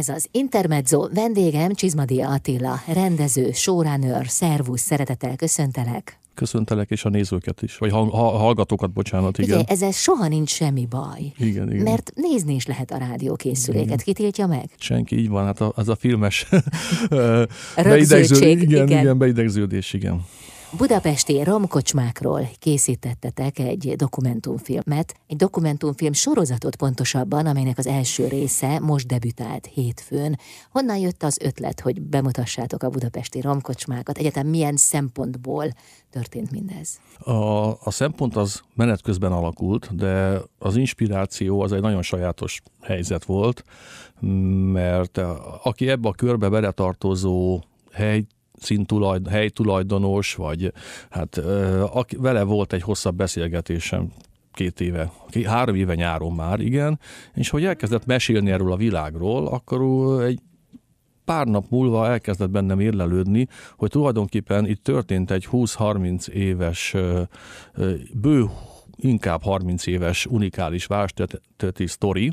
[0.00, 6.18] Ez az Intermezzo, vendégem Csizmadia Attila, rendező, showrunner, szervusz, szeretettel köszöntelek.
[6.34, 9.58] Köszöntelek, és a nézőket is, vagy ha, ha, hallgatókat, bocsánat, igen.
[9.58, 11.32] Ugye, ezzel soha nincs semmi baj.
[11.38, 11.82] Igen, igen.
[11.82, 14.02] Mert nézni is lehet a rádiókészüléket.
[14.02, 14.70] Ki tiltja meg?
[14.78, 16.46] Senki, így van, hát a, az a filmes
[17.76, 19.00] Rögzültség, igen, igen.
[19.00, 20.24] igen, beidegződés, igen.
[20.76, 29.66] Budapesti romkocsmákról készítettetek egy dokumentumfilmet, egy dokumentumfilm sorozatot pontosabban, amelynek az első része most debütált
[29.66, 30.38] hétfőn.
[30.70, 34.18] Honnan jött az ötlet, hogy bemutassátok a budapesti romkocsmákat?
[34.18, 35.64] Egyetem milyen szempontból
[36.10, 37.00] történt mindez?
[37.18, 43.24] A, a szempont az menet közben alakult, de az inspiráció az egy nagyon sajátos helyzet
[43.24, 43.64] volt,
[44.72, 45.18] mert
[45.62, 47.60] aki ebbe a körbe beletartozó
[47.92, 48.24] hely
[48.60, 50.72] szintulajd, helytulajdonos, vagy
[51.10, 51.36] hát
[51.92, 54.12] aki, vele volt egy hosszabb beszélgetésem
[54.52, 55.12] két éve,
[55.44, 57.00] három éve nyáron már, igen,
[57.34, 59.80] és hogy elkezdett mesélni erről a világról, akkor
[60.22, 60.40] egy
[61.24, 63.46] pár nap múlva elkezdett bennem érlelődni,
[63.76, 66.96] hogy tulajdonképpen itt történt egy 20-30 éves,
[68.14, 68.44] bő
[68.96, 72.32] inkább 30 éves unikális vásteti sztori,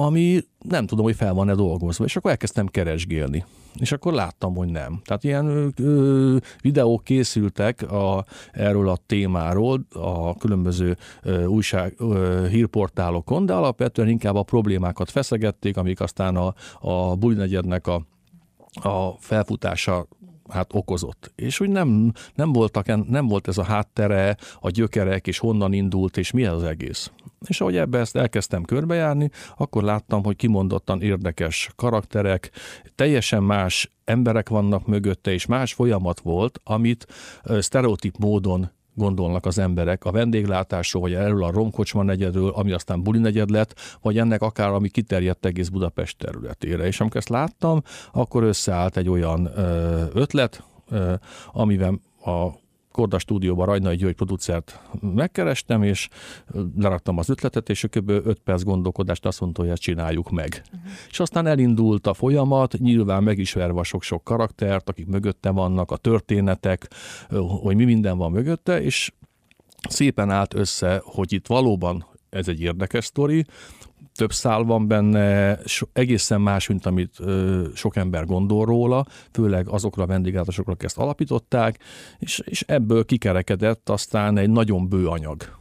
[0.00, 3.44] ami nem tudom, hogy fel van-e dolgozva, és akkor elkezdtem keresgélni.
[3.74, 5.00] És akkor láttam, hogy nem.
[5.04, 13.46] Tehát ilyen ö, videók készültek a, erről a témáról a különböző ö, újság, ö, hírportálokon,
[13.46, 18.02] de alapvetően inkább a problémákat feszegették, amik aztán a, a bulinegyednek a,
[18.82, 20.06] a felfutása
[20.48, 21.32] hát okozott.
[21.34, 26.16] És úgy nem, nem, voltak, nem volt ez a háttere, a gyökerek, és honnan indult,
[26.16, 27.10] és mi az egész.
[27.46, 32.50] És ahogy ebbe ezt elkezdtem körbejárni, akkor láttam, hogy kimondottan érdekes karakterek,
[32.94, 37.06] teljesen más emberek vannak mögötte, és más folyamat volt, amit
[37.58, 43.18] sztereotíp módon gondolnak az emberek a vendéglátásról, vagy erről a romkocsma negyedről, ami aztán buli
[43.18, 46.86] negyed lett, vagy ennek akár, ami kiterjedt egész Budapest területére.
[46.86, 47.82] És amikor ezt láttam,
[48.12, 49.50] akkor összeállt egy olyan
[50.14, 50.64] ötlet,
[51.52, 52.48] amivel a
[52.98, 56.08] Korda stúdióban Rajnai György producert megkerestem, és
[56.76, 58.08] leraktam az ötletet, és kb.
[58.10, 60.62] 5 perc gondolkodást azt mondta, hogy ezt csináljuk meg.
[60.64, 60.90] Uh-huh.
[61.10, 66.90] És aztán elindult a folyamat, nyilván megismerve sok-sok karaktert, akik mögötte vannak, a történetek,
[67.62, 69.12] hogy mi minden van mögötte, és
[69.88, 73.44] szépen állt össze, hogy itt valóban ez egy érdekes sztori,
[74.18, 79.68] több szál van benne, so, egészen más, mint amit ö, sok ember gondol róla, főleg
[79.68, 81.78] azokra a vendéglátásokra, akik ezt alapították,
[82.18, 85.56] és, és ebből kikerekedett aztán egy nagyon bő anyag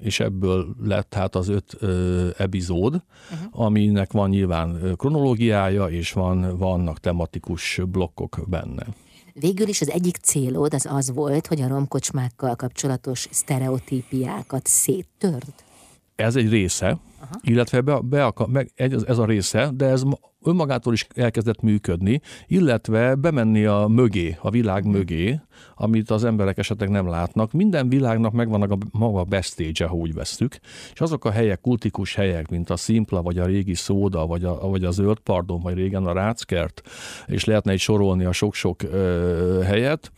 [0.00, 3.60] és ebből lett hát az öt ö, epizód, uh-huh.
[3.62, 8.86] aminek van nyilván kronológiája, és van, vannak tematikus blokkok benne.
[9.32, 15.54] Végül is az egyik célod az az volt, hogy a romkocsmákkal kapcsolatos sztereotípiákat széttörd?
[16.18, 17.34] Ez egy része, Aha.
[17.40, 20.02] illetve be, be meg, ez, ez a része, de ez
[20.44, 24.92] önmagától is elkezdett működni, illetve bemenni a mögé, a világ mhm.
[24.92, 25.40] mögé,
[25.74, 27.52] amit az emberek esetleg nem látnak.
[27.52, 30.58] Minden világnak megvan a maga bestage ha úgy vesztük,
[30.92, 34.68] és azok a helyek, kultikus helyek, mint a Szimpla, vagy a régi Szóda, vagy a,
[34.68, 36.82] vagy a Zöld Pardon, vagy régen a Ráckert,
[37.26, 40.12] és lehetne egy sorolni a sok-sok ö, helyet,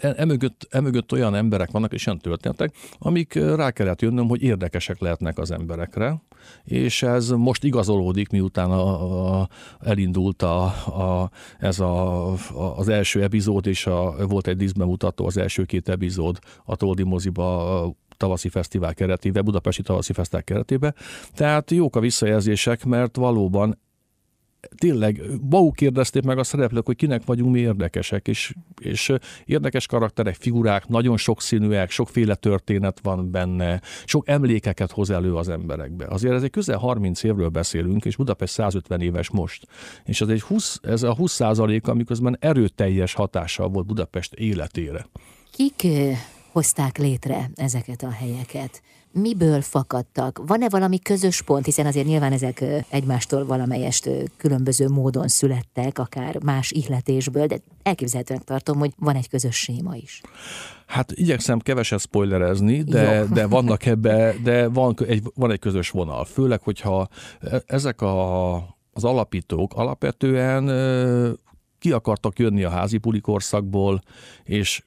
[0.00, 5.38] emögött, emögött olyan emberek vannak, és olyan történetek, amik rá kellett jönnöm, hogy érdekesek lehetnek
[5.38, 6.22] az emberekre,
[6.64, 9.48] és ez most igazolódik, miután a, a,
[9.80, 12.38] elindult a, a, ez a, a,
[12.76, 17.94] az első epizód, és a, volt egy díszbemutató, az első két epizód a Toldi moziba
[18.16, 20.94] tavaszi fesztivál keretében, Budapesti tavaszi fesztivál keretében.
[21.34, 23.78] Tehát jók a visszajelzések, mert valóban
[24.76, 29.12] tényleg maguk kérdezték meg a szereplők, hogy kinek vagyunk mi érdekesek, és, és
[29.44, 36.06] érdekes karakterek, figurák, nagyon sokszínűek, sokféle történet van benne, sok emlékeket hoz elő az emberekbe.
[36.08, 39.66] Azért ez egy közel 30 évről beszélünk, és Budapest 150 éves most.
[40.04, 45.06] És ez, egy 20, ez a 20 százalék, amiközben erőteljes hatással volt Budapest életére.
[45.50, 45.86] Kik
[46.56, 48.82] hozták létre ezeket a helyeket?
[49.12, 50.40] miből fakadtak?
[50.46, 56.70] Van-e valami közös pont, hiszen azért nyilván ezek egymástól valamelyest különböző módon születtek, akár más
[56.70, 60.20] ihletésből, de elképzelhetőnek tartom, hogy van egy közös séma is.
[60.86, 66.24] Hát igyekszem keveset spoilerezni, de, de vannak ebbe, de van egy, van egy közös vonal.
[66.24, 67.08] Főleg, hogyha
[67.40, 68.54] e, ezek a,
[68.92, 70.64] az alapítók alapvetően
[71.78, 74.02] ki akartak jönni a házi korszakból,
[74.44, 74.82] és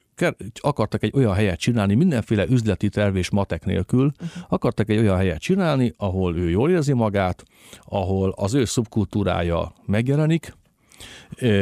[0.54, 4.42] akartak egy olyan helyet csinálni, mindenféle üzleti terv és matek nélkül, uh-huh.
[4.48, 7.44] akartak egy olyan helyet csinálni, ahol ő jól érzi magát,
[7.84, 10.58] ahol az ő szubkultúrája megjelenik,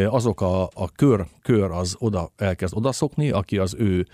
[0.06, 4.06] azok a, a kör, kör az oda elkezd odaszokni, aki az ő,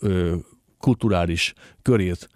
[0.00, 0.44] ő
[0.78, 2.28] kulturális körét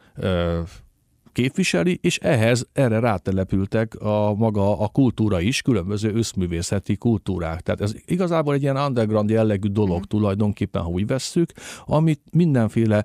[1.35, 7.61] képviseli, és ehhez erre rátelepültek a maga a kultúra is, különböző összművészeti kultúrák.
[7.61, 10.09] Tehát ez igazából egy ilyen underground jellegű dolog mm.
[10.09, 11.53] tulajdonképpen, ha úgy vesszük,
[11.85, 13.05] amit mindenféle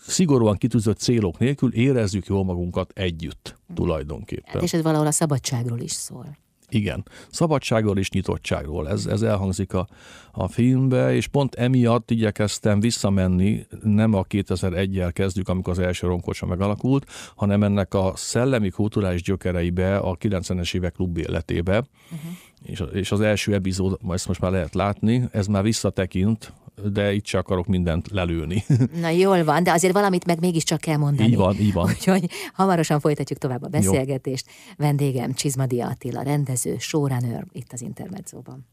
[0.00, 4.52] szigorúan kitűzött célok nélkül érezzük jól magunkat együtt tulajdonképpen.
[4.52, 6.36] Hát és ez valahol a szabadságról is szól.
[6.70, 9.88] Igen, szabadságról és nyitottságról, ez, ez elhangzik a,
[10.32, 16.46] a filmbe, és pont emiatt igyekeztem visszamenni, nem a 2001-jel kezdjük, amikor az első ronkocsa
[16.46, 17.06] megalakult,
[17.36, 22.30] hanem ennek a szellemi kulturális gyökereibe, a 90-es évek klub életébe, uh-huh.
[22.62, 26.52] és, és az első epizód, ezt most már lehet látni, ez már visszatekint
[26.84, 28.64] de itt csak akarok mindent lelőni.
[29.00, 31.28] Na jól van, de azért valamit meg mégiscsak kell mondani.
[31.28, 31.88] Így van, így van.
[31.88, 34.46] Úgyhogy hamarosan folytatjuk tovább a beszélgetést.
[34.46, 34.74] Jó.
[34.86, 38.66] Vendégem Csizmadia Attila, rendező, showrunner itt az Intermedzóban.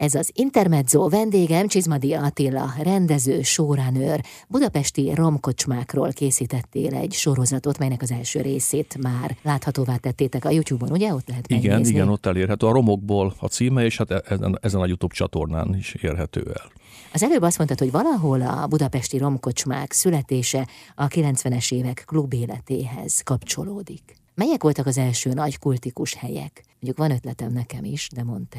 [0.00, 4.24] Ez az Intermezzo vendégem Csizmadia Attila, rendező, showrunner.
[4.48, 11.14] Budapesti romkocsmákról készítettél egy sorozatot, melynek az első részét már láthatóvá tettétek a YouTube-on, ugye?
[11.14, 11.94] Ott lehet Igen, megnézni.
[11.94, 12.66] igen, ott elérhető.
[12.66, 16.70] A romokból a címe, és hát ezen, ezen a YouTube csatornán is érhető el.
[17.12, 23.20] Az előbb azt mondtad, hogy valahol a budapesti romkocsmák születése a 90-es évek klub életéhez
[23.20, 24.16] kapcsolódik.
[24.34, 26.64] Melyek voltak az első nagy kultikus helyek?
[26.80, 28.58] Mondjuk van ötletem nekem is, de mondta.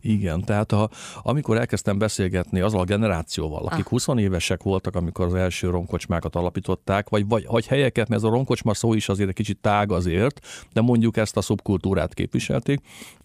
[0.00, 0.90] Igen, tehát a,
[1.22, 3.90] amikor elkezdtem beszélgetni azzal a generációval, akik ah.
[3.90, 8.32] 20 évesek voltak, amikor az első ronkocsmákat alapították, vagy, vagy, vagy helyeket, mert ez a
[8.32, 10.40] ronkocsma szó is azért egy kicsit tág azért,
[10.72, 12.80] de mondjuk ezt a szubkultúrát képviselték,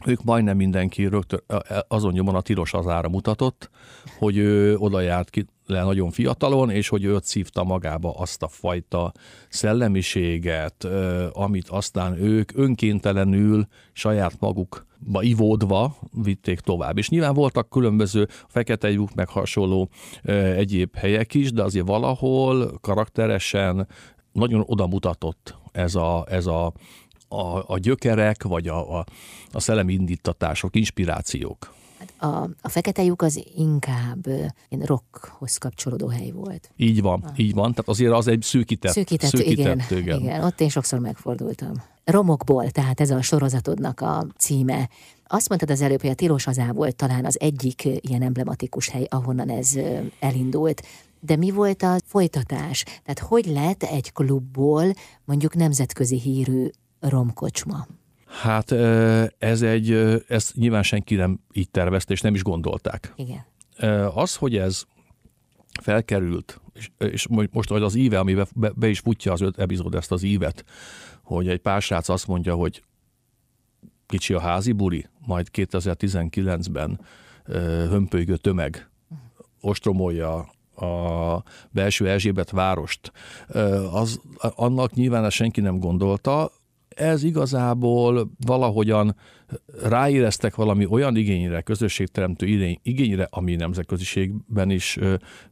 [0.06, 1.44] ők majdnem mindenki rögtön
[1.88, 3.70] azon nyomon a tilos az ára mutatott,
[4.18, 8.48] hogy ő oda járt ki le nagyon fiatalon, és hogy őt szívta magába azt a
[8.48, 9.12] fajta
[9.50, 10.88] szellemiséget,
[11.32, 16.98] amit aztán ők önkéntelenül saját magukba ivódva vitték tovább.
[16.98, 19.90] És nyilván voltak különböző fekete lyuk, meg hasonló
[20.56, 23.88] egyéb helyek is, de azért valahol karakteresen
[24.32, 26.66] nagyon odamutatott ez a, ez a,
[27.28, 29.06] a, a gyökerek, vagy a, a,
[29.52, 31.74] a szellemi indítatások, inspirációk.
[32.18, 32.28] A,
[32.62, 34.28] a fekete lyuk az inkább
[34.70, 36.72] én rockhoz kapcsolódó hely volt.
[36.76, 37.40] Így van, ah.
[37.40, 37.70] így van.
[37.70, 38.92] Tehát azért az egy szűkített.
[38.92, 40.20] Szűkített, szűkített igen, igen.
[40.20, 40.44] igen.
[40.44, 41.72] Ott én sokszor megfordultam.
[42.04, 44.90] Romokból, tehát ez a sorozatodnak a címe.
[45.28, 49.08] Azt mondtad az előbb, hogy a Tilos Azá volt talán az egyik ilyen emblematikus hely,
[49.10, 49.80] ahonnan ez
[50.20, 50.82] elindult.
[51.20, 52.84] De mi volt a folytatás?
[52.84, 54.94] Tehát hogy lett egy klubból
[55.26, 56.68] mondjuk nemzetközi hírű
[57.00, 57.88] romkocsma?
[58.42, 58.72] Hát
[59.38, 59.92] ez egy,
[60.28, 63.14] ezt nyilván senki nem így tervezte, és nem is gondolták.
[63.16, 63.46] Igen.
[64.14, 64.84] Az, hogy ez
[65.82, 70.12] felkerült, és, és most az íve, amiben be, be is futja az öt epizód ezt
[70.12, 70.66] az ívet,
[71.24, 72.84] hogy egy pár srác azt mondja, hogy
[74.06, 77.00] kicsi a házi buri, majd 2019-ben
[77.90, 78.90] hömpölygő tömeg
[79.62, 80.36] ostromolja
[80.76, 83.12] a belső Erzsébet várost,
[83.92, 86.52] az, annak nyilván ezt senki nem gondolta,
[86.96, 89.16] ez igazából valahogyan
[89.84, 95.00] ráéreztek valami olyan igényre, közösségteremtő igényre, ami nemzetköziségben is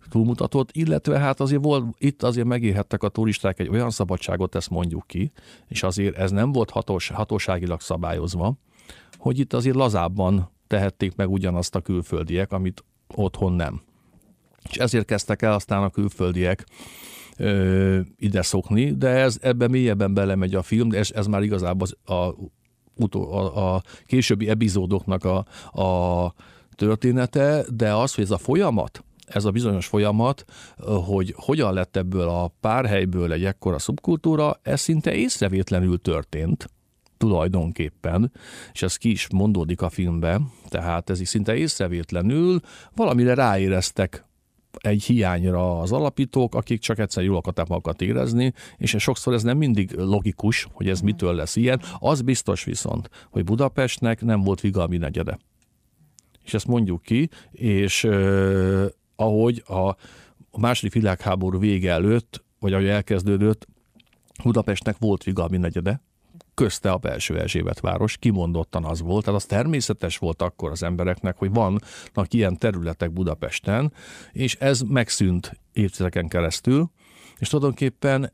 [0.09, 5.07] túlmutatott, illetve hát azért volt, itt azért megélhettek a turisták egy olyan szabadságot, ezt mondjuk
[5.07, 5.31] ki,
[5.67, 8.57] és azért ez nem volt hatós, hatóságilag szabályozva,
[9.17, 12.83] hogy itt azért lazábban tehették meg ugyanazt a külföldiek, amit
[13.15, 13.81] otthon nem.
[14.69, 16.65] És ezért kezdtek el aztán a külföldiek
[17.41, 22.13] ö, ide szokni, de ez ebben mélyebben belemegy a film, de ez, már igazából az,
[22.13, 25.45] a, a, a későbbi epizódoknak a,
[25.81, 26.33] a
[26.75, 30.45] története, de az, hogy ez a folyamat, ez a bizonyos folyamat,
[31.05, 36.69] hogy hogyan lett ebből a párhelyből egy ekkora szubkultúra, ez szinte észrevétlenül történt
[37.17, 38.31] tulajdonképpen,
[38.73, 42.59] és ez ki is mondódik a filmben, tehát ez is szinte észrevétlenül
[42.95, 44.25] valamire ráéreztek
[44.77, 49.57] egy hiányra az alapítók, akik csak egyszer jól akarták magukat érezni, és sokszor ez nem
[49.57, 51.81] mindig logikus, hogy ez mitől lesz ilyen.
[51.99, 55.39] Az biztos viszont, hogy Budapestnek nem volt vigalmi negyede.
[56.43, 58.85] És ezt mondjuk ki, és eh,
[59.15, 59.87] ahogy a,
[60.51, 63.67] a második világháború vége előtt, vagy ahogy elkezdődött,
[64.43, 66.01] Budapestnek volt vigalmi negyede,
[66.53, 71.37] közte a belső Erzsébet város, kimondottan az volt, tehát az természetes volt akkor az embereknek,
[71.37, 73.93] hogy vannak ilyen területek Budapesten,
[74.31, 76.91] és ez megszűnt évtizedeken keresztül,
[77.39, 78.33] és tulajdonképpen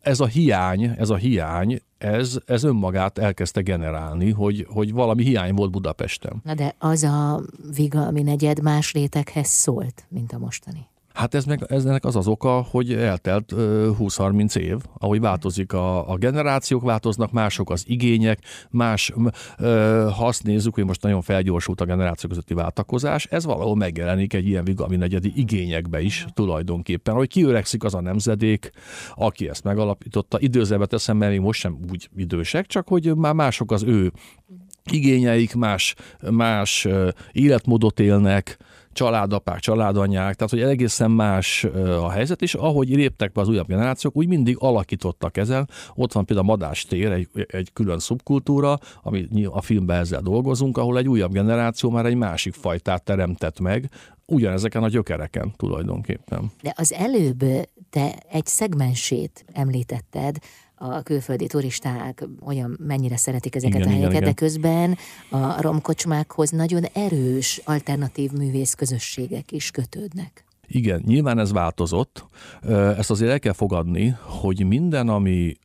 [0.00, 5.54] ez a hiány, ez a hiány, ez, ez önmagát elkezdte generálni, hogy, hogy valami hiány
[5.54, 6.40] volt Budapesten.
[6.44, 7.40] Na de az a
[7.74, 10.86] Vigalmi negyed más réteghez szólt, mint a mostani.
[11.18, 16.16] Hát ez meg, eznek az az oka, hogy eltelt 20-30 év, ahogy változik a, a
[16.16, 18.38] generációk, változnak mások az igények,
[18.70, 19.12] más,
[20.16, 24.46] ha azt nézzük, hogy most nagyon felgyorsult a generációk közötti váltakozás, ez valahol megjelenik egy
[24.46, 28.70] ilyen vigami negyedi igényekbe is tulajdonképpen, hogy kiöregszik az a nemzedék,
[29.14, 30.40] aki ezt megalapította.
[30.40, 34.12] Időzőbe teszem, mert még most sem úgy idősek, csak hogy már mások az ő
[34.90, 35.94] igényeik, más,
[36.30, 36.88] más
[37.32, 38.58] életmódot élnek,
[38.98, 41.64] családapák, családanyák, tehát hogy egészen más
[42.00, 45.68] a helyzet, és ahogy léptek be az újabb generációk, úgy mindig alakítottak ezen.
[45.94, 50.98] Ott van például a madástér, egy, egy külön szubkultúra, ami a filmben ezzel dolgozunk, ahol
[50.98, 53.90] egy újabb generáció már egy másik fajtát teremtett meg,
[54.26, 56.50] ugyanezeken a gyökereken tulajdonképpen.
[56.62, 57.44] De az előbb
[57.90, 60.36] te egy szegmensét említetted,
[60.78, 64.96] a külföldi turisták olyan mennyire szeretik ezeket igen, a helyeket, igen, de közben
[65.30, 70.44] a romkocsmákhoz nagyon erős alternatív művész közösségek is kötődnek.
[70.66, 72.26] Igen, nyilván ez változott.
[72.96, 75.56] Ezt azért el kell fogadni, hogy minden, ami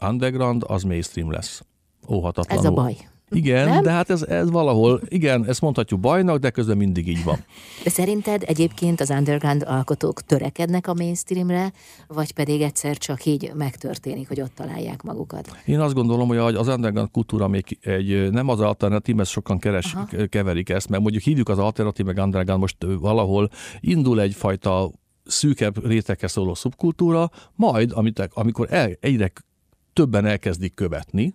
[0.00, 1.62] underground, az mainstream lesz.
[2.08, 2.64] Óhatatlanul.
[2.64, 2.96] Ez a baj.
[3.32, 3.82] Igen, nem?
[3.82, 7.44] de hát ez, ez valahol, igen, ezt mondhatjuk bajnak, de közben mindig így van.
[7.84, 11.72] De szerinted egyébként az underground alkotók törekednek a mainstreamre,
[12.06, 15.56] vagy pedig egyszer csak így megtörténik, hogy ott találják magukat?
[15.64, 19.94] Én azt gondolom, hogy az underground kultúra még egy, nem az alternatív, mert sokan keres,
[19.94, 20.06] Aha.
[20.28, 24.90] keverik ezt, mert mondjuk hívjuk az alternatív, meg underground most valahol indul egyfajta
[25.24, 29.32] szűkebb réteghez szóló szubkultúra, majd amit, amikor el, egyre
[29.92, 31.34] többen elkezdik követni,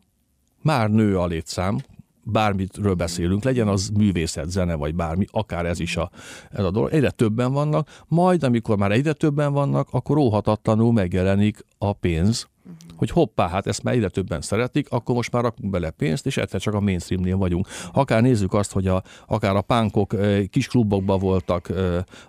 [0.67, 1.77] már nő a létszám,
[2.23, 6.09] bármitről beszélünk, legyen az művészet, zene, vagy bármi, akár ez is a,
[6.51, 6.93] ez a dolog.
[6.93, 12.47] Egyre többen vannak, majd amikor már egyre többen vannak, akkor óhatatlanul megjelenik a pénz,
[12.95, 16.37] hogy hoppá, hát ezt már egyre többen szeretik, akkor most már rakunk bele pénzt, és
[16.37, 17.67] egyszer csak a mainstreamnél vagyunk.
[17.93, 20.15] Akár nézzük azt, hogy a, akár a pánkok
[20.49, 21.69] kis klubokban voltak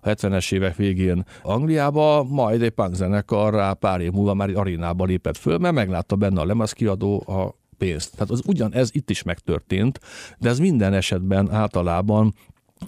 [0.02, 5.04] a 70-es évek végén Angliába, majd egy punk zenekarrá pár év múlva már egy arénába
[5.04, 8.12] lépett föl, mert meglátta benne a lemezkiadó a pénzt.
[8.12, 10.00] Tehát az ugyanez itt is megtörtént,
[10.38, 12.34] de ez minden esetben általában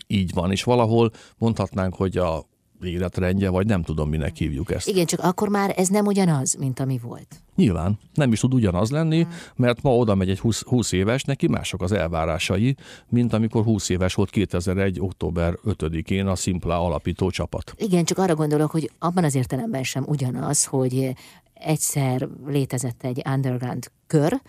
[0.06, 2.48] így van, és valahol mondhatnánk, hogy a
[2.82, 4.88] életrendje, vagy nem tudom, minek hívjuk ezt.
[4.88, 7.42] Igen, csak akkor már ez nem ugyanaz, mint ami volt.
[7.56, 9.32] Nyilván, nem is tud ugyanaz lenni, hmm.
[9.56, 12.76] mert ma oda megy egy 20, 20 éves, neki mások az elvárásai,
[13.08, 15.00] mint amikor 20 éves volt 2001.
[15.00, 17.74] október 5-én a Simpla alapító csapat.
[17.76, 21.12] Igen, csak arra gondolok, hogy abban az értelemben sem ugyanaz, hogy
[21.54, 24.40] egyszer létezett egy underground kör,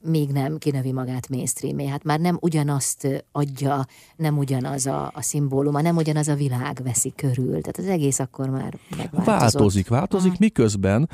[0.00, 1.86] még nem kinövi magát mainstreamé.
[1.86, 7.12] Hát már nem ugyanazt adja, nem ugyanaz a, a szimbóluma, nem ugyanaz a világ veszi
[7.16, 7.60] körül.
[7.60, 9.24] Tehát az egész akkor már megváltozott.
[9.24, 11.08] Változik, változik, miközben,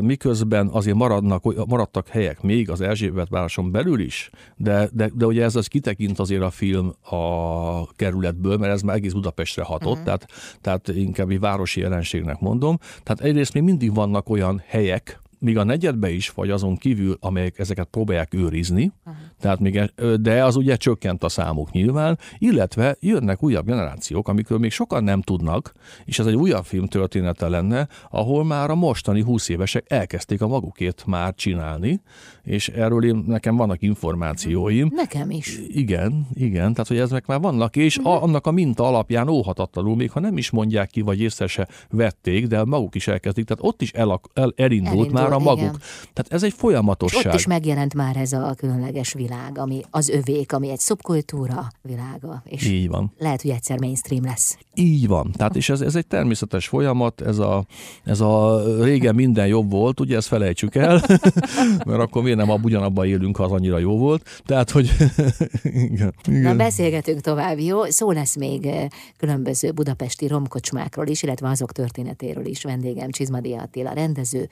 [0.00, 5.42] miközben azért maradnak, maradtak helyek még az Erzsébet városon belül is, de, de, de ugye
[5.42, 10.04] ez az kitekint azért a film a kerületből, mert ez már egész Budapestre hatott, uh-huh.
[10.04, 10.26] tehát,
[10.60, 12.78] tehát inkább egy városi jelenségnek mondom.
[13.02, 17.58] Tehát egyrészt még mindig vannak olyan helyek, míg a negyedbe is, vagy azon kívül, amelyek
[17.58, 19.16] ezeket próbálják őrizni, Aha.
[19.40, 24.58] tehát még, e, de az ugye csökkent a számuk nyilván, illetve jönnek újabb generációk, amikről
[24.58, 25.72] még sokan nem tudnak,
[26.04, 30.46] és ez egy újabb film története lenne, ahol már a mostani 20 évesek elkezdték a
[30.46, 32.00] magukét már csinálni,
[32.42, 34.90] és erről én, nekem vannak információim.
[34.94, 35.60] Nekem is.
[35.68, 38.22] Igen, igen, tehát hogy ezek már vannak, és uh-huh.
[38.22, 42.46] annak a minta alapján óhatatlanul, még ha nem is mondják ki, vagy észre se vették,
[42.46, 45.58] de maguk is elkezdik, tehát ott is el, el, elindult, elindult már a maguk.
[45.58, 45.80] Igen.
[46.12, 47.20] Tehát ez egy folyamatosság.
[47.20, 51.68] És ott is megjelent már ez a különleges világ, ami az övék, ami egy szubkultúra
[51.82, 52.42] világa.
[52.44, 53.12] És Így van.
[53.18, 54.58] Lehet, hogy egyszer mainstream lesz.
[54.74, 55.32] Így van.
[55.36, 57.66] Tehát és ez, ez egy természetes folyamat, ez a,
[58.04, 61.02] ez a régen minden jobb volt, ugye ezt felejtsük el,
[61.86, 64.42] mert akkor miért nem ugyanabban élünk, ha az annyira jó volt.
[64.44, 64.90] Tehát, hogy
[65.64, 66.40] igen, igen.
[66.40, 67.84] Na, beszélgetünk tovább, jó?
[67.84, 72.62] Szó lesz még eh, különböző budapesti romkocsmákról is, illetve azok történetéről is.
[72.62, 74.48] Vendégem Csizmadi Attila, rendező,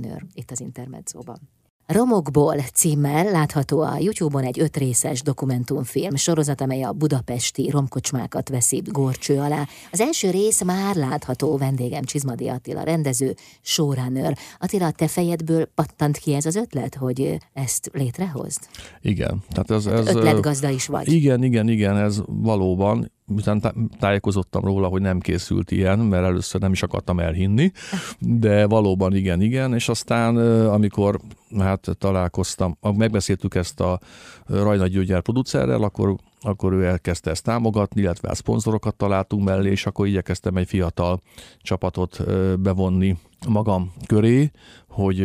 [0.00, 1.38] showrunner itt az Intermedzóban.
[1.86, 8.82] Romokból címmel látható a YouTube-on egy öt részes dokumentumfilm sorozat, amely a budapesti romkocsmákat veszi
[8.84, 9.66] górcső alá.
[9.92, 14.38] Az első rész már látható vendégem Csizmadi Attila, rendező, showrunner.
[14.58, 18.60] Attila, te fejedből pattant ki ez az ötlet, hogy ezt létrehozd?
[19.00, 19.42] Igen.
[19.48, 21.12] Tehát ez, ez, ötletgazda is vagy.
[21.12, 26.72] Igen, igen, igen, ez valóban miután tájékozottam róla, hogy nem készült ilyen, mert először nem
[26.72, 27.72] is akartam elhinni,
[28.18, 31.20] de valóban igen, igen, és aztán amikor
[31.58, 34.00] hát találkoztam, megbeszéltük ezt a
[34.46, 39.86] Rajna Győgyár producerrel, akkor, akkor ő elkezdte ezt támogatni, illetve a szponzorokat találtunk mellé, és
[39.86, 41.20] akkor igyekeztem egy fiatal
[41.62, 42.24] csapatot
[42.60, 43.16] bevonni
[43.48, 44.50] magam köré,
[44.88, 45.22] hogy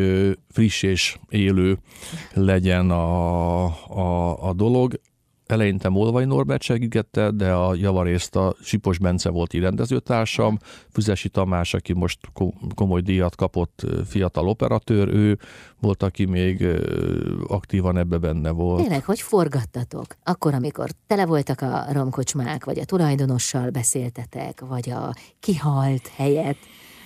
[0.51, 1.77] friss és élő
[2.33, 4.99] legyen a, a, a dolog
[5.45, 10.57] eleinte Molvai Norbert segítette, de a javarészt a Sipos Bence volt rendezőtársam,
[10.91, 12.19] Füzesi Tamás, aki most
[12.75, 15.39] komoly díjat kapott, fiatal operatőr, ő
[15.79, 16.67] volt, aki még
[17.47, 18.81] aktívan ebbe benne volt.
[18.81, 20.05] Tényleg, hogy forgattatok?
[20.23, 26.57] Akkor, amikor tele voltak a romkocsmák, vagy a tulajdonossal beszéltetek, vagy a kihalt helyet,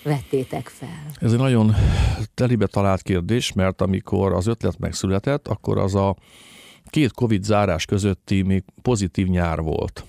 [0.04, 1.06] vettétek fel?
[1.22, 1.76] Ez egy nagyon
[2.34, 6.16] telibe talált kérdés, mert amikor az ötlet megszületett, akkor az a
[6.90, 10.06] két Covid zárás közötti még pozitív nyár volt.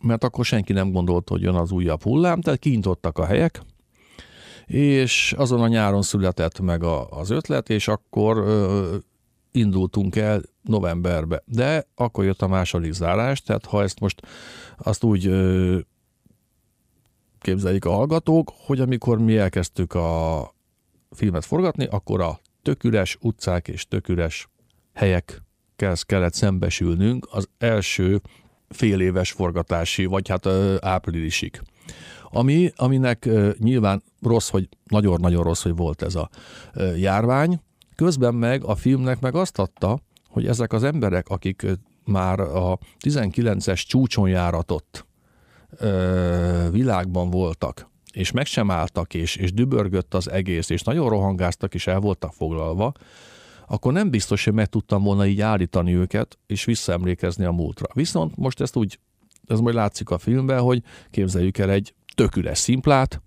[0.00, 3.62] Mert akkor senki nem gondolt, hogy jön az újabb hullám, tehát kinyitottak a helyek,
[4.66, 8.96] és azon a nyáron született meg a, az ötlet, és akkor ö,
[9.52, 11.42] indultunk el novemberbe.
[11.44, 14.22] De akkor jött a második zárás, tehát ha ezt most
[14.76, 15.78] azt úgy ö,
[17.38, 20.54] képzeljük a hallgatók, hogy amikor mi elkezdtük a
[21.10, 24.48] filmet forgatni, akkor a töküres utcák és töküres
[24.92, 25.42] helyek
[26.02, 28.20] kellett szembesülnünk az első
[28.68, 30.46] fél éves forgatási, vagy hát
[30.80, 31.62] áprilisig.
[32.30, 36.30] Ami, aminek nyilván rossz, hogy nagyon-nagyon rossz, hogy volt ez a
[36.96, 37.60] járvány.
[37.94, 41.66] Közben meg a filmnek meg azt adta, hogy ezek az emberek, akik
[42.04, 45.06] már a 19-es csúcsonjáratot
[46.70, 51.86] világban voltak, és meg sem álltak, és, és dübörgött az egész, és nagyon rohangáztak, és
[51.86, 52.92] el voltak foglalva,
[53.72, 57.86] akkor nem biztos, hogy meg tudtam volna így állítani őket, és visszaemlékezni a múltra.
[57.94, 58.98] Viszont most ezt úgy,
[59.46, 63.22] ez majd látszik a filmben, hogy képzeljük el egy tök üres szimplát,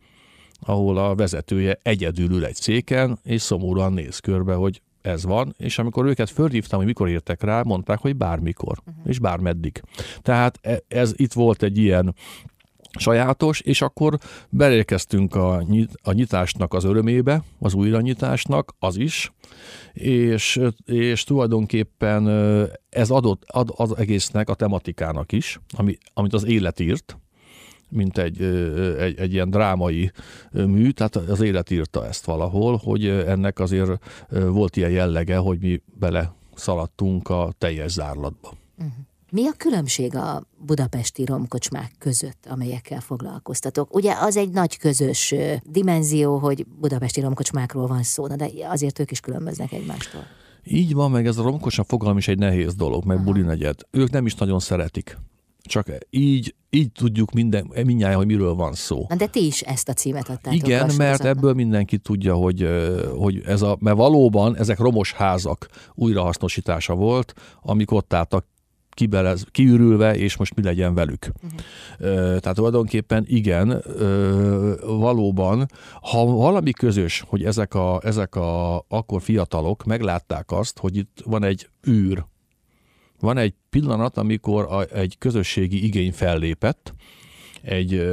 [0.60, 5.80] ahol a vezetője egyedül ül egy széken, és szomorúan néz körbe, hogy ez van, és
[5.80, 9.04] amikor őket fölhívtam, hogy mikor értek rá, mondták, hogy bármikor, uh-huh.
[9.06, 9.82] és bármeddig.
[10.22, 12.16] Tehát e, ez itt volt egy ilyen
[13.00, 14.18] sajátos, és akkor
[14.50, 19.32] belérkeztünk a, nyit, a nyitásnak az örömébe, az újranyitásnak, az is,
[19.94, 22.28] és, és tulajdonképpen
[22.90, 27.18] ez adott ad az egésznek, a tematikának is, ami, amit az élet írt,
[27.90, 28.42] mint egy,
[29.00, 30.12] egy, egy ilyen drámai
[30.52, 35.82] mű, tehát az élet írta ezt valahol, hogy ennek azért volt ilyen jellege, hogy mi
[36.00, 38.54] bele szaladtunk a teljes zárlatba.
[38.78, 38.94] Uh-huh.
[39.36, 43.96] Mi a különbség a budapesti romkocsmák között, amelyekkel foglalkoztatok?
[43.96, 49.20] Ugye az egy nagy közös dimenzió, hogy budapesti romkocsmákról van szó, de azért ők is
[49.20, 50.22] különböznek egymástól.
[50.64, 53.26] Így van, meg ez a romkocsma fogalom is egy nehéz dolog, meg Aha.
[53.26, 53.80] buli negyed.
[53.92, 55.18] Ők nem is nagyon szeretik.
[55.62, 59.06] Csak így, így tudjuk minden, mindjárt, hogy miről van szó.
[59.10, 60.54] Na de ti is ezt a címet adtátok.
[60.54, 62.68] Igen, mert ebből mindenki tudja, hogy,
[63.18, 68.46] hogy ez a, mert valóban ezek romos házak újrahasznosítása volt, amik ott álltak
[68.94, 71.32] kibelez, kiürülve, és most mi legyen velük.
[71.44, 71.60] Uh-huh.
[72.40, 73.84] Tehát tulajdonképpen igen,
[74.86, 75.66] valóban,
[76.02, 81.44] ha valami közös, hogy ezek a, ezek a akkor fiatalok meglátták azt, hogy itt van
[81.44, 82.26] egy űr,
[83.20, 86.94] van egy pillanat, amikor a, egy közösségi igény fellépett,
[87.62, 88.12] egy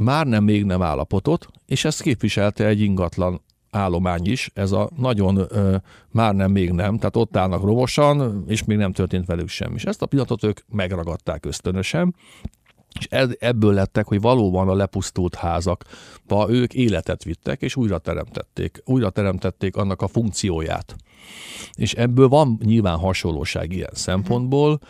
[0.00, 5.36] már nem, még nem állapotot, és ezt képviselte egy ingatlan állomány is, ez a nagyon
[5.48, 5.76] ö,
[6.10, 9.74] már nem, még nem, tehát ott állnak romosan, és még nem történt velük semmi.
[9.74, 12.14] És ezt a pillanatot ők megragadták ösztönösen,
[12.98, 13.06] és
[13.38, 19.76] ebből lettek, hogy valóban a lepusztult házakba ők életet vittek, és újra teremtették, újra teremtették
[19.76, 20.96] annak a funkcióját.
[21.72, 24.80] És ebből van nyilván hasonlóság ilyen szempontból,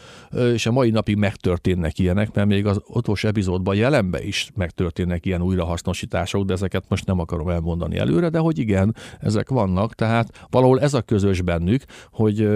[0.52, 5.42] és a mai napig megtörténnek ilyenek, mert még az utolsó epizódban jelenben is megtörténnek ilyen
[5.42, 10.80] újrahasznosítások, de ezeket most nem akarom elmondani előre, de hogy igen, ezek vannak, tehát valahol
[10.80, 12.48] ez a közös bennük, hogy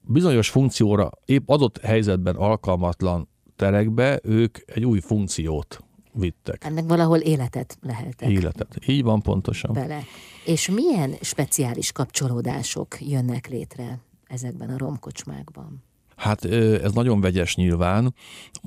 [0.00, 5.78] bizonyos funkcióra épp adott helyzetben alkalmatlan terekbe ők egy új funkciót
[6.12, 6.64] vittek.
[6.64, 8.28] Ennek valahol életet leheltek.
[8.28, 8.76] Életet.
[8.86, 9.72] Így van pontosan.
[9.72, 10.02] Bele.
[10.44, 15.82] És milyen speciális kapcsolódások jönnek létre ezekben a romkocsmákban?
[16.16, 18.14] Hát ez nagyon vegyes nyilván,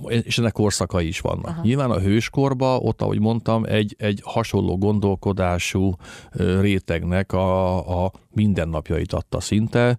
[0.08, 1.48] és ennek korszakai is vannak.
[1.48, 1.62] Aha.
[1.62, 5.96] Nyilván a hőskorba, ott, ahogy mondtam, egy, egy hasonló gondolkodású
[6.60, 9.98] rétegnek a, a mindennapjait adta szinte.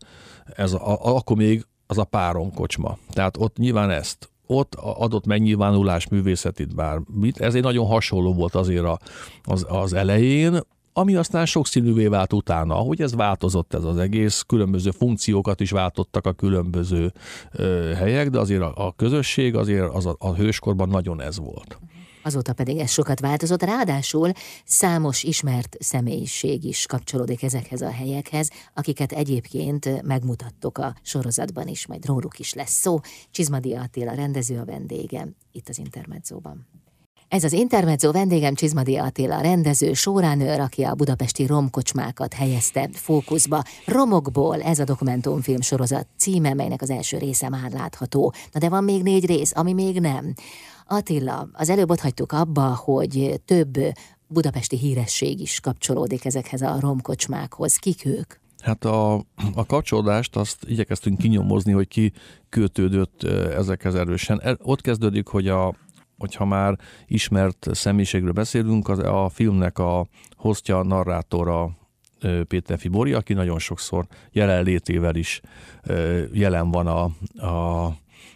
[0.56, 2.98] Ez a, a, akkor még az a páromkocsma.
[3.10, 7.40] Tehát ott nyilván ezt ott adott megnyilvánulás művészetit bármit.
[7.40, 8.84] Ez egy nagyon hasonló volt azért
[9.44, 10.60] az, az elején,
[10.96, 16.26] ami aztán sokszínűvé vált utána, hogy ez változott ez az egész, különböző funkciókat is váltottak
[16.26, 17.12] a különböző
[17.52, 21.78] ö, helyek, de azért a, a közösség, azért az a, a hőskorban nagyon ez volt.
[22.24, 24.32] Azóta pedig ez sokat változott, ráadásul
[24.64, 32.06] számos ismert személyiség is kapcsolódik ezekhez a helyekhez, akiket egyébként megmutattok a sorozatban is, majd
[32.06, 33.00] róluk is lesz szó.
[33.30, 36.66] Csizmadia Attila rendező a vendége itt az Intermedzóban.
[37.28, 43.62] Ez az Intermezzo vendégem Csizmadi Attila, rendező, sóránőr, aki a budapesti romkocsmákat helyezte fókuszba.
[43.86, 48.34] Romokból ez a dokumentumfilm sorozat címe, melynek az első része már látható.
[48.52, 50.34] Na de van még négy rész, ami még nem.
[50.86, 53.78] Attila, az előbb ott hagytuk abba, hogy több
[54.26, 57.76] budapesti híresség is kapcsolódik ezekhez a romkocsmákhoz.
[57.76, 58.34] Kik ők?
[58.62, 59.14] Hát a,
[59.54, 62.12] a kapcsolódást azt igyekeztünk kinyomozni, hogy ki
[62.48, 63.22] kötődött
[63.56, 64.40] ezekhez erősen.
[64.40, 65.74] E, ott kezdődik, hogy a,
[66.18, 71.70] hogyha már ismert személyiségről beszélünk, az, a filmnek a hostja, narrátora
[72.48, 75.40] Péter Fibori, aki nagyon sokszor jelenlétével is
[76.32, 77.02] jelen van a,
[77.46, 77.92] a,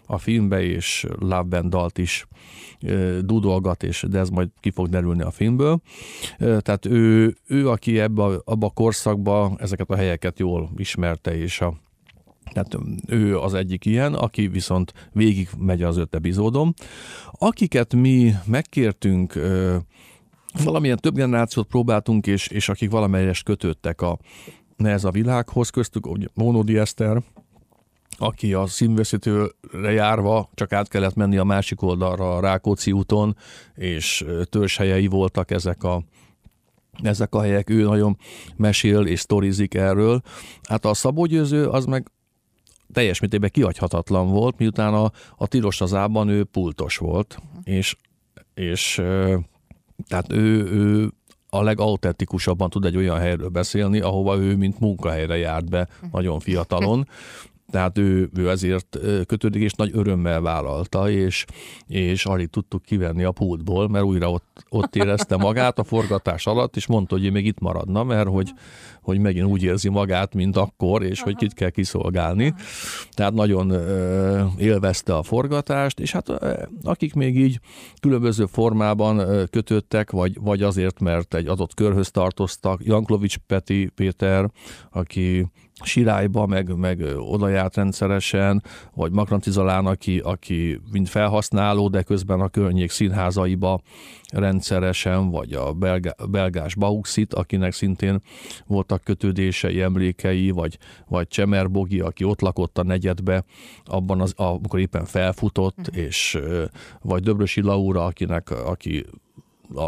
[0.08, 2.26] a filmbe, és Love dalt is
[3.20, 5.80] dudolgat, és de ez majd ki fog derülni a filmből.
[6.38, 11.74] Tehát ő, ő aki ebbe, abba a korszakba ezeket a helyeket jól ismerte, és a
[12.52, 16.74] tehát ő az egyik ilyen, aki viszont végig megy az öt epizódon.
[17.32, 19.38] Akiket mi megkértünk,
[20.64, 24.18] valamilyen több generációt próbáltunk, és, és akik valamelyest kötődtek a,
[24.76, 27.22] ez a világhoz, köztük Mónodi Eszter,
[28.18, 33.36] aki a színveszítőre járva csak át kellett menni a másik oldalra a Rákóczi úton,
[33.74, 36.02] és törzshelyei voltak ezek a
[37.02, 38.16] ezek a helyek, ő nagyon
[38.56, 40.22] mesél és sztorizik erről.
[40.68, 42.10] Hát a Szabó Győző az meg
[42.92, 47.96] teljes mértékben kihagyhatatlan volt, miután a, a Tilos az ában ő pultos volt, és,
[48.54, 48.94] és
[50.08, 51.12] tehát ő, ő
[51.50, 57.08] a legauthentikusabban tud egy olyan helyről beszélni, ahova ő mint munkahelyre járt be nagyon fiatalon,
[57.70, 61.44] tehát ő, ő ezért kötődik, és nagy örömmel vállalta, és,
[61.86, 66.76] és alig tudtuk kivenni a pultból, mert újra ott, ott érezte magát a forgatás alatt,
[66.76, 68.52] és mondta, hogy ő még itt maradna, mert hogy,
[69.02, 72.54] hogy megint úgy érzi magát, mint akkor, és hogy kit kell kiszolgálni.
[73.10, 73.72] Tehát nagyon
[74.58, 76.28] élvezte a forgatást, és hát
[76.82, 77.60] akik még így
[78.00, 84.50] különböző formában kötöttek, vagy, vagy azért, mert egy adott körhöz tartoztak, Janklovics Peti Péter,
[84.90, 85.46] aki
[85.84, 88.62] Sirályba, meg, meg oda járt rendszeresen,
[88.94, 93.80] vagy Makranti Zalán, aki, aki mind felhasználó, de közben a környék színházaiba
[94.32, 98.20] rendszeresen, vagy a belgá, belgás Bauxit, akinek szintén
[98.66, 103.44] voltak kötődései, emlékei, vagy, vagy Csemer Bogi, aki ott lakott a negyedbe,
[103.84, 105.96] abban az, amikor éppen felfutott, uh-huh.
[105.96, 106.38] és
[107.02, 109.04] vagy Döbrösi Laura, akinek, aki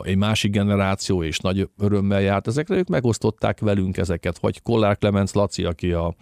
[0.02, 5.32] egy másik generáció és nagy örömmel járt ezekre, ők megosztották velünk ezeket, vagy Kollár Clemens
[5.32, 6.14] Laci, aki a,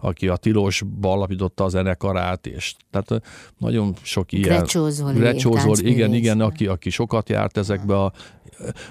[0.00, 3.22] aki a Tilosba alapította a zenekarát, és tehát
[3.58, 4.48] nagyon sok ilyen...
[4.48, 5.18] Grecsózoli.
[5.18, 8.12] Grecsózoli, igen, igen, aki, aki sokat járt ezekbe a...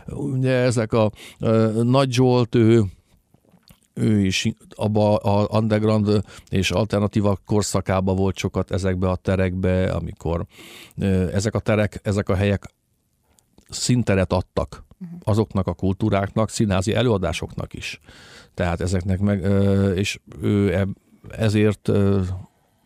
[0.07, 1.47] Ugye ezek a, a
[1.83, 2.83] Nagy Zsolt, ő
[3.93, 10.45] ő is abba a underground és alternatíva korszakában volt sokat ezekbe a terekbe, amikor
[11.31, 12.65] ezek a terek, ezek a helyek
[13.73, 14.86] szinteret adtak
[15.23, 17.99] azoknak a kultúráknak, színházi előadásoknak is.
[18.53, 19.41] Tehát ezeknek meg,
[19.97, 20.86] és ő
[21.29, 21.89] ezért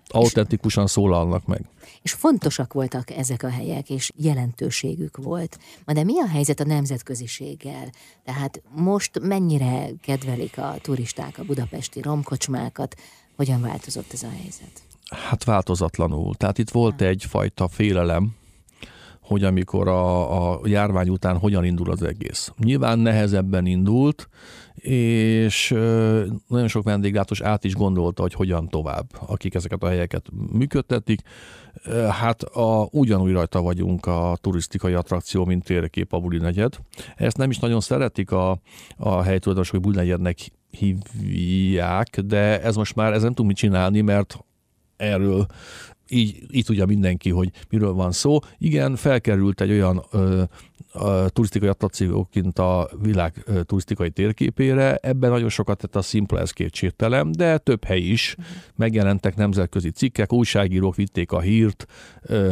[0.08, 1.66] autentikusan szólalnak meg.
[2.02, 5.60] És fontosak voltak ezek a helyek, és jelentőségük volt.
[5.86, 7.90] De mi a helyzet a nemzetköziséggel?
[8.24, 12.96] Tehát most mennyire kedvelik a turisták a budapesti romkocsmákat?
[13.36, 14.82] Hogyan változott ez a helyzet?
[15.10, 16.36] Hát változatlanul.
[16.36, 18.36] Tehát itt volt egyfajta félelem,
[19.28, 22.52] hogy amikor a, a járvány után hogyan indul az egész.
[22.58, 24.30] Nyilván nehezebben indult,
[24.82, 25.70] és
[26.48, 31.22] nagyon sok vendéglátós át is gondolta, hogy hogyan tovább, akik ezeket a helyeket működtetik.
[32.10, 36.74] Hát a, ugyanúgy rajta vagyunk a turisztikai attrakció, mint térkép a Buli negyed.
[37.16, 38.60] Ezt nem is nagyon szeretik a,
[38.98, 40.38] a helytulajdonosok, hogy Buli negyednek
[40.70, 44.40] hívják, de ez most már ez nem tud mit csinálni, mert
[44.98, 45.46] erről
[46.10, 48.40] így, így tudja mindenki, hogy miről van szó.
[48.58, 50.44] Igen, felkerült egy olyan ö,
[50.92, 54.96] a turisztikai attrakcióként a világ turisztikai térképére.
[54.96, 58.36] Ebben nagyon sokat tett a Simple, ez kétségtelen, de több hely is.
[58.76, 61.86] Megjelentek nemzetközi cikkek, újságírók vitték a hírt,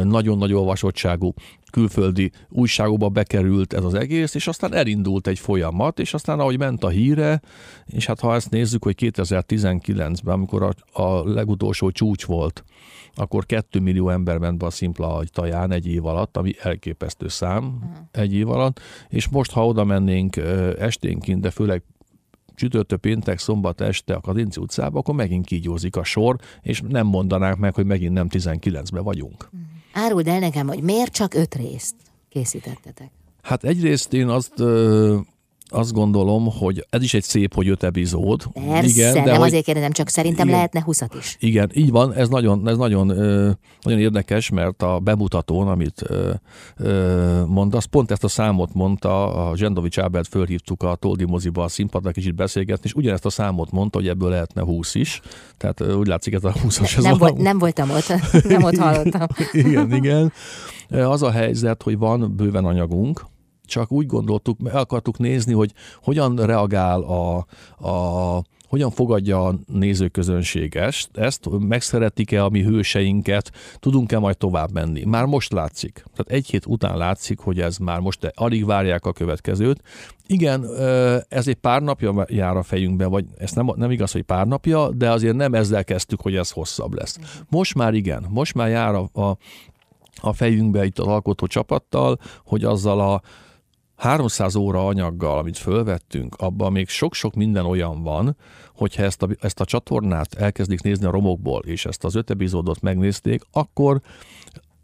[0.02, 1.34] nagyon nagy olvasottságú
[1.70, 6.84] külföldi újságokba bekerült ez az egész, és aztán elindult egy folyamat, és aztán ahogy ment
[6.84, 7.40] a híre,
[7.86, 12.64] és hát ha ezt nézzük, hogy 2019-ben, amikor a, a legutolsó csúcs volt,
[13.14, 17.64] akkor 2 millió ember ment be a szimpla taján egy év alatt, ami elképesztő szám
[17.64, 17.96] uh-huh.
[18.10, 20.36] egy év alatt, és most, ha oda mennénk
[20.78, 21.82] esténként, de főleg
[22.54, 27.56] csütörtök, péntek, szombat este a Kadinci utcába, akkor megint kígyózik a sor, és nem mondanák
[27.56, 29.44] meg, hogy megint nem 19-ben vagyunk.
[29.44, 29.75] Uh-huh.
[29.98, 31.94] Áruld el nekem, hogy miért csak öt részt
[32.28, 33.10] készítettetek?
[33.42, 34.60] Hát egyrészt én azt
[35.76, 38.42] azt gondolom, hogy ez is egy szép, hogy öt epizód.
[38.66, 41.36] Persze, igen, de nem hogy, azért kérdezem, csak szerintem igen, lehetne huszat is.
[41.40, 43.06] Igen, így van, ez nagyon, ez nagyon,
[43.80, 46.02] nagyon érdekes, mert a bemutatón, amit
[47.46, 52.12] mondasz, pont ezt a számot mondta, a Zsendovics Ábelt fölhívtuk a Toldi moziba a színpadnak
[52.12, 55.20] kicsit beszélgetni, és ugyanezt a számot mondta, hogy ebből lehetne 20 is.
[55.56, 57.02] Tehát úgy látszik ez a 20-as.
[57.02, 58.08] Nem, volt, nem voltam ott,
[58.48, 59.26] nem ott hallottam.
[59.52, 60.32] igen, igen.
[60.88, 63.26] Az a helyzet, hogy van bőven anyagunk,
[63.66, 67.46] csak úgy gondoltuk, meg akartuk nézni, hogy hogyan reagál a,
[67.88, 75.04] a hogyan fogadja a nézőközönség ezt, ezt megszeretik-e a mi hőseinket, tudunk-e majd tovább menni.
[75.04, 75.92] Már most látszik.
[75.92, 79.82] Tehát egy hét után látszik, hogy ez már most alig várják a következőt.
[80.26, 80.66] Igen,
[81.28, 84.90] ez egy pár napja jár a fejünkbe, vagy ez nem, nem igaz, hogy pár napja,
[84.90, 87.18] de azért nem ezzel kezdtük, hogy ez hosszabb lesz.
[87.48, 89.36] Most már igen, most már jár a, a,
[90.20, 93.22] a fejünkbe itt az alkotó csapattal, hogy azzal a
[93.96, 98.36] 300 óra anyaggal, amit fölvettünk, abban még sok-sok minden olyan van,
[98.74, 102.80] hogyha ezt a, ezt a csatornát elkezdik nézni a romokból, és ezt az öt epizódot
[102.80, 104.00] megnézték, akkor,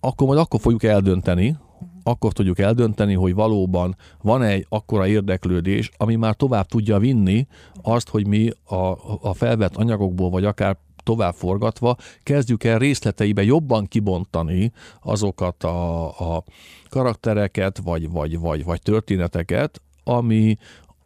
[0.01, 1.57] akkor majd akkor fogjuk eldönteni,
[2.03, 7.47] akkor tudjuk eldönteni, hogy valóban van egy akkora érdeklődés, ami már tovább tudja vinni
[7.83, 13.87] azt, hogy mi a, a felvett anyagokból, vagy akár tovább forgatva, kezdjük el részleteibe jobban
[13.87, 16.45] kibontani azokat a, a
[16.89, 20.57] karaktereket, vagy, vagy, vagy, vagy történeteket, ami,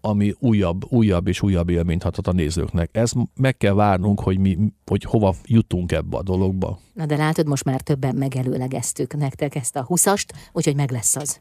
[0.01, 2.91] ami újabb, újabb és újabb élményt adhat a nézőknek.
[2.93, 6.79] Ez meg kell várnunk, hogy mi, hogy hova jutunk ebbe a dologba.
[6.93, 11.41] Na de látod, most már többen megelőlegeztük nektek ezt a huszast, úgyhogy meg lesz az.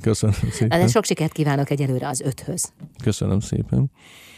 [0.00, 0.80] Köszönöm szépen.
[0.80, 2.72] De sok sikert kívánok egyelőre az öthöz.
[3.02, 3.90] Köszönöm szépen.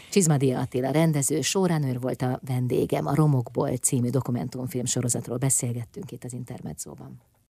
[0.09, 6.33] Csizmadia Attila rendező, sóránőr volt a vendégem, a Romokból című dokumentumfilm sorozatról beszélgettünk itt az
[6.33, 7.21] Intermedzóban.